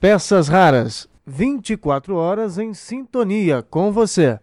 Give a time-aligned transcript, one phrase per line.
[0.00, 4.38] Peças raras, 24 horas em sintonia com você.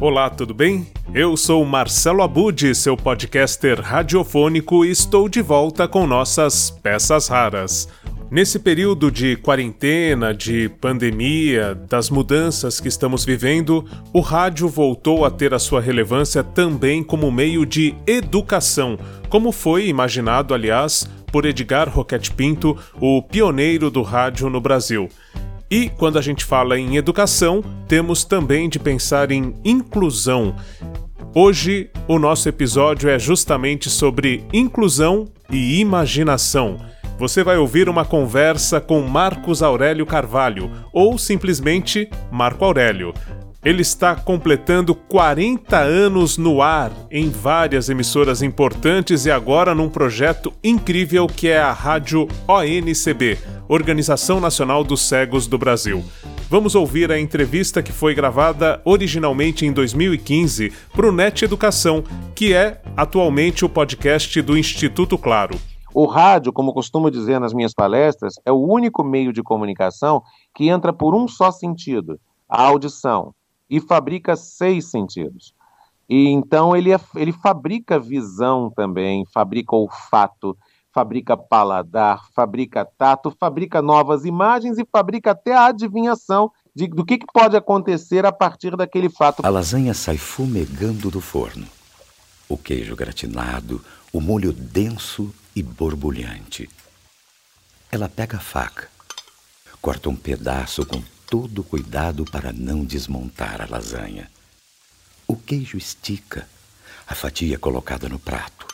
[0.00, 0.86] Olá, tudo bem?
[1.14, 7.88] Eu sou Marcelo Abud, seu podcaster radiofônico, e estou de volta com nossas peças raras.
[8.34, 15.30] Nesse período de quarentena, de pandemia, das mudanças que estamos vivendo, o rádio voltou a
[15.30, 21.88] ter a sua relevância também como meio de educação, como foi imaginado, aliás, por Edgar
[21.88, 25.08] Roquette Pinto, o pioneiro do rádio no Brasil.
[25.70, 30.56] E quando a gente fala em educação, temos também de pensar em inclusão.
[31.32, 38.80] Hoje, o nosso episódio é justamente sobre inclusão e imaginação você vai ouvir uma conversa
[38.80, 43.14] com Marcos Aurélio Carvalho, ou simplesmente Marco Aurélio.
[43.64, 50.52] Ele está completando 40 anos no ar em várias emissoras importantes e agora num projeto
[50.62, 56.04] incrível que é a Rádio ONCB, Organização Nacional dos Cegos do Brasil.
[56.50, 62.04] Vamos ouvir a entrevista que foi gravada originalmente em 2015 para o Net Educação,
[62.34, 65.58] que é atualmente o podcast do Instituto Claro.
[65.94, 70.68] O rádio, como costumo dizer nas minhas palestras, é o único meio de comunicação que
[70.68, 73.32] entra por um só sentido, a audição,
[73.70, 75.54] e fabrica seis sentidos.
[76.08, 80.58] E então ele, é, ele fabrica visão também, fabrica olfato,
[80.92, 87.18] fabrica paladar, fabrica tato, fabrica novas imagens e fabrica até a adivinhação de, do que,
[87.18, 89.46] que pode acontecer a partir daquele fato.
[89.46, 91.66] A lasanha sai fumegando do forno.
[92.48, 93.80] O queijo gratinado,
[94.12, 96.68] o molho denso e borbulhante.
[97.90, 98.90] Ela pega a faca,
[99.80, 104.30] corta um pedaço com todo cuidado para não desmontar a lasanha.
[105.26, 106.48] O queijo estica,
[107.06, 108.66] a fatia colocada no prato.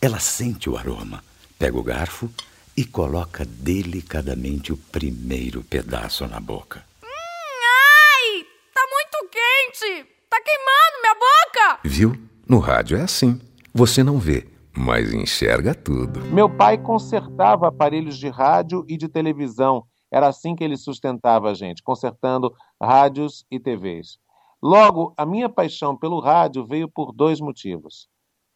[0.00, 1.24] Ela sente o aroma,
[1.58, 2.30] pega o garfo
[2.76, 6.84] e coloca delicadamente o primeiro pedaço na boca.
[7.02, 8.46] Hum, ai!
[8.74, 10.06] Tá muito quente!
[10.28, 11.80] Tá queimando minha boca!
[11.84, 12.28] Viu?
[12.46, 13.40] No rádio é assim.
[13.72, 16.20] Você não vê, mas enxerga tudo.
[16.26, 19.84] Meu pai consertava aparelhos de rádio e de televisão.
[20.12, 24.18] Era assim que ele sustentava a gente, consertando rádios e TVs.
[24.62, 28.08] Logo, a minha paixão pelo rádio veio por dois motivos.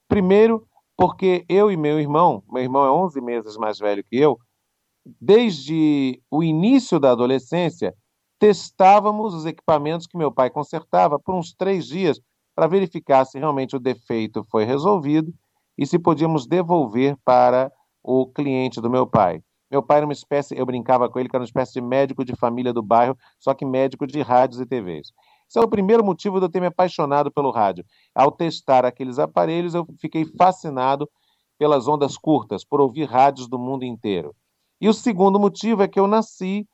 [0.08, 0.66] Primeiro,
[0.96, 4.38] porque eu e meu irmão, meu irmão é 11 meses mais velho que eu,
[5.20, 7.94] desde o início da adolescência,
[8.38, 12.20] testávamos os equipamentos que meu pai consertava por uns três dias
[12.54, 15.32] para verificar se realmente o defeito foi resolvido
[15.80, 19.42] e se podíamos devolver para o cliente do meu pai.
[19.70, 22.22] Meu pai era uma espécie, eu brincava com ele, que era uma espécie de médico
[22.22, 25.10] de família do bairro, só que médico de rádios e TVs.
[25.48, 27.82] Esse é o primeiro motivo de eu ter me apaixonado pelo rádio.
[28.14, 31.08] Ao testar aqueles aparelhos, eu fiquei fascinado
[31.58, 34.34] pelas ondas curtas, por ouvir rádios do mundo inteiro.
[34.82, 36.68] E o segundo motivo é que eu nasci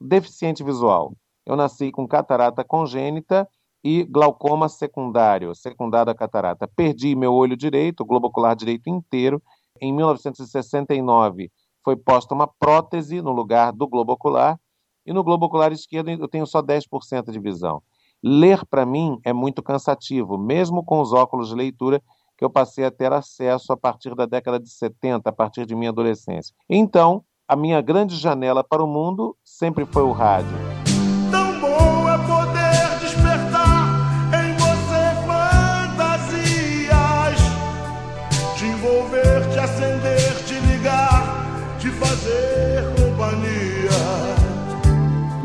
[0.00, 1.14] deficiente visual.
[1.44, 3.48] Eu nasci com catarata congênita
[3.84, 6.68] e glaucoma secundário, secundário à catarata.
[6.68, 9.42] Perdi meu olho direito, o globo ocular direito inteiro.
[9.80, 11.50] Em 1969
[11.84, 14.58] foi posta uma prótese no lugar do globo ocular
[15.04, 17.82] e no globo ocular esquerdo eu tenho só 10% de visão.
[18.22, 22.00] Ler para mim é muito cansativo, mesmo com os óculos de leitura
[22.38, 25.74] que eu passei a ter acesso a partir da década de 70, a partir de
[25.74, 26.54] minha adolescência.
[26.70, 30.71] Então, a minha grande janela para o mundo sempre foi o rádio.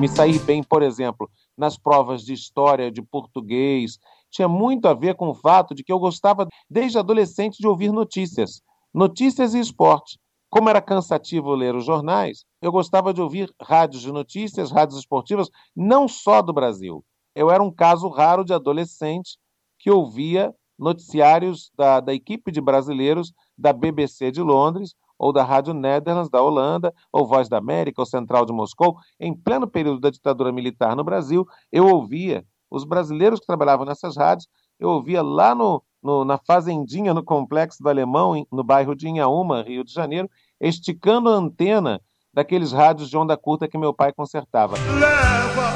[0.08, 3.98] Me sair bem, por exemplo, nas provas de história, de português,
[4.32, 7.92] tinha muito a ver com o fato de que eu gostava, desde adolescente, de ouvir
[7.92, 8.62] notícias.
[8.94, 10.18] Notícias e esporte.
[10.50, 15.50] Como era cansativo ler os jornais, eu gostava de ouvir rádios de notícias, rádios esportivas,
[15.76, 17.04] não só do Brasil.
[17.36, 19.38] Eu era um caso raro de adolescente
[19.78, 25.74] que ouvia noticiários da, da equipe de brasileiros da BBC de Londres ou da Rádio
[25.74, 30.10] Netherlands da Holanda, ou Voz da América, ou Central de Moscou, em pleno período da
[30.10, 34.48] ditadura militar no Brasil, eu ouvia os brasileiros que trabalhavam nessas rádios,
[34.80, 39.64] eu ouvia lá no, no, na fazendinha, no complexo do Alemão, no bairro de Inhaúma,
[39.64, 40.30] Rio de Janeiro,
[40.60, 42.02] esticando a antena
[42.34, 44.76] daqueles rádios de onda curta que meu pai consertava.
[44.78, 45.72] Leva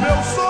[0.00, 0.43] meu sonho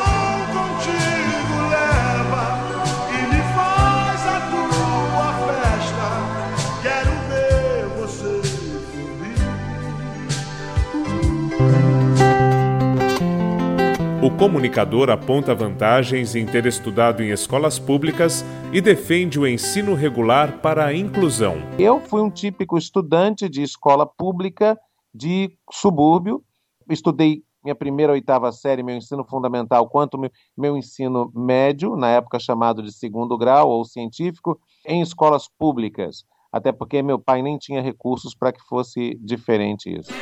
[14.38, 20.86] comunicador aponta vantagens em ter estudado em escolas públicas e defende o ensino regular para
[20.86, 21.56] a inclusão.
[21.78, 24.78] Eu fui um típico estudante de escola pública
[25.14, 26.42] de subúrbio.
[26.90, 32.38] Estudei minha primeira oitava série, meu ensino fundamental, quanto meu, meu ensino médio, na época
[32.38, 36.24] chamado de segundo grau ou científico, em escolas públicas.
[36.52, 40.12] Até porque meu pai nem tinha recursos para que fosse diferente isso.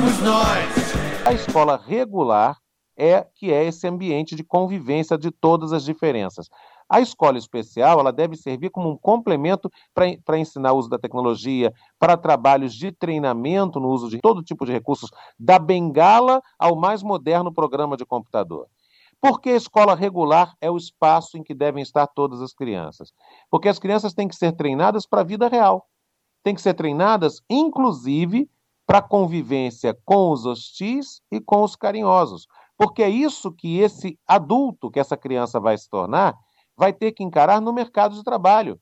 [0.00, 1.26] Somos nós.
[1.26, 2.56] A escola regular
[2.96, 6.48] é que é esse ambiente de convivência de todas as diferenças.
[6.88, 11.70] A escola especial ela deve servir como um complemento para ensinar o uso da tecnologia,
[11.98, 17.02] para trabalhos de treinamento no uso de todo tipo de recursos, da bengala ao mais
[17.02, 18.68] moderno programa de computador.
[19.20, 23.12] Porque a escola regular é o espaço em que devem estar todas as crianças.
[23.50, 25.86] Porque as crianças têm que ser treinadas para a vida real.
[26.42, 28.48] Têm que ser treinadas, inclusive,
[28.90, 32.48] para convivência com os hostis e com os carinhosos.
[32.76, 36.34] Porque é isso que esse adulto, que essa criança vai se tornar,
[36.76, 38.80] vai ter que encarar no mercado de trabalho.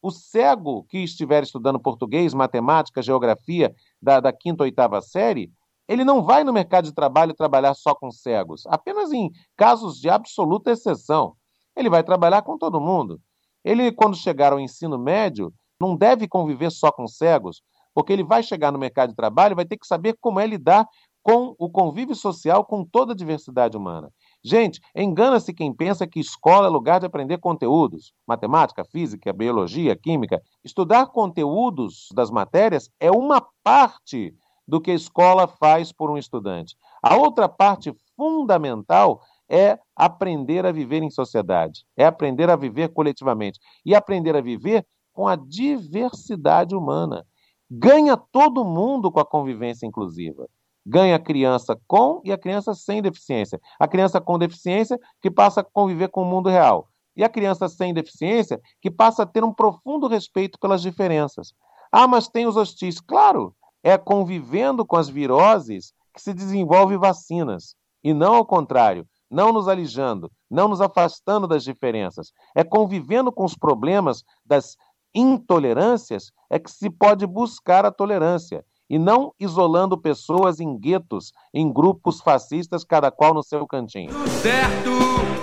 [0.00, 5.50] O cego que estiver estudando português, matemática, geografia da, da quinta ou oitava série,
[5.88, 10.08] ele não vai no mercado de trabalho trabalhar só com cegos, apenas em casos de
[10.08, 11.34] absoluta exceção.
[11.74, 13.20] Ele vai trabalhar com todo mundo.
[13.64, 17.60] Ele, quando chegar ao ensino médio, não deve conviver só com cegos,
[17.98, 20.46] porque ele vai chegar no mercado de trabalho e vai ter que saber como é
[20.46, 20.86] lidar
[21.20, 24.08] com o convívio social com toda a diversidade humana.
[24.40, 30.40] Gente, engana-se quem pensa que escola é lugar de aprender conteúdos, matemática, física, biologia, química.
[30.64, 34.32] Estudar conteúdos das matérias é uma parte
[34.64, 36.76] do que a escola faz por um estudante.
[37.02, 39.20] A outra parte fundamental
[39.50, 44.86] é aprender a viver em sociedade, é aprender a viver coletivamente e aprender a viver
[45.12, 47.26] com a diversidade humana.
[47.70, 50.48] Ganha todo mundo com a convivência inclusiva
[50.88, 53.60] ganha a criança com e a criança sem deficiência.
[53.78, 56.88] A criança com deficiência que passa a conviver com o mundo real.
[57.14, 61.52] E a criança sem deficiência que passa a ter um profundo respeito pelas diferenças.
[61.92, 63.00] Ah, mas tem os hostis.
[63.00, 67.74] Claro, é convivendo com as viroses que se desenvolve vacinas.
[68.02, 72.32] E não ao contrário, não nos alijando, não nos afastando das diferenças.
[72.56, 74.76] É convivendo com os problemas das
[75.18, 81.70] intolerâncias é que se pode buscar a tolerância e não isolando pessoas em guetos, em
[81.70, 84.10] grupos fascistas, cada qual no seu cantinho.
[84.10, 84.90] O certo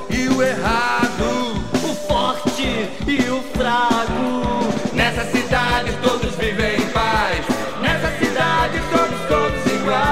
[0.09, 2.63] e o errado, o forte
[3.05, 4.95] e o fraco.
[4.95, 7.45] Nessa cidade todos vivem em paz.
[7.81, 10.05] Nessa cidade todos todos iguais.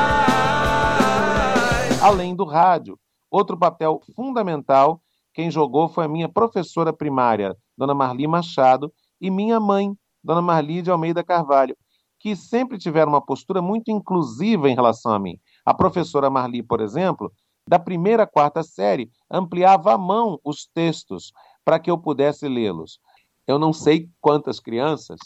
[2.04, 3.00] Além do rádio,
[3.32, 5.02] outro papel fundamental
[5.34, 8.94] quem jogou foi a minha professora primária, Dona Marli Machado,
[9.24, 11.76] e minha mãe, Dona Marli de Almeida Carvalho
[12.24, 15.38] que sempre tiveram uma postura muito inclusiva em relação a mim.
[15.66, 17.30] A professora Marli, por exemplo,
[17.68, 21.34] da primeira à quarta série, ampliava a mão os textos
[21.66, 23.02] para que eu pudesse lê-los.
[23.46, 25.20] Eu não sei quantas crianças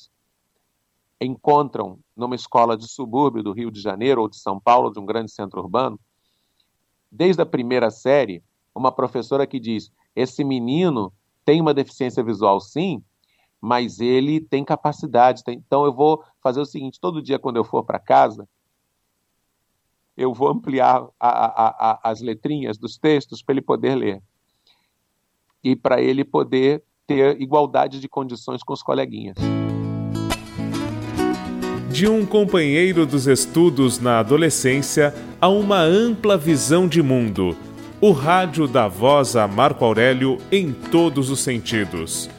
[1.22, 5.06] encontram numa escola de subúrbio do Rio de Janeiro ou de São Paulo, de um
[5.06, 6.00] grande centro urbano,
[7.12, 11.14] desde a primeira série, uma professora que diz: esse menino
[11.46, 13.04] tem uma deficiência visual, sim,
[13.68, 15.44] mas ele tem capacidade.
[15.44, 15.58] Tem...
[15.58, 18.48] Então eu vou fazer o seguinte: todo dia quando eu for para casa,
[20.16, 24.24] eu vou ampliar a, a, a, as letrinhas dos textos para ele poder ler
[25.62, 29.36] e para ele poder ter igualdade de condições com os coleguinhas.
[31.92, 37.56] De um companheiro dos estudos na adolescência a uma ampla visão de mundo.
[38.00, 42.30] O rádio dá voz a Marco Aurélio em todos os sentidos.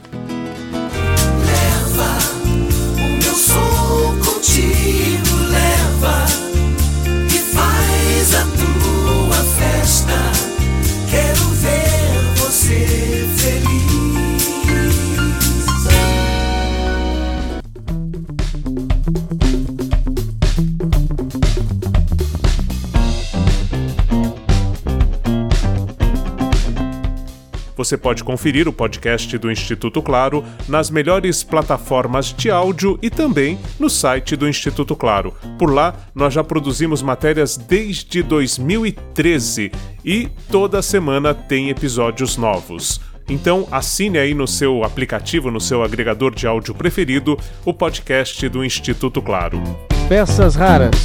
[27.78, 33.56] Você pode conferir o podcast do Instituto Claro nas melhores plataformas de áudio e também
[33.78, 35.32] no site do Instituto Claro.
[35.56, 39.70] Por lá, nós já produzimos matérias desde 2013
[40.04, 43.00] e toda semana tem episódios novos.
[43.28, 48.64] Então assine aí no seu aplicativo, no seu agregador de áudio preferido, o podcast do
[48.64, 49.62] Instituto Claro.
[50.08, 50.97] Peças raras.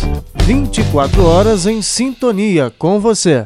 [0.44, 3.46] 24 horas em sintonia com você.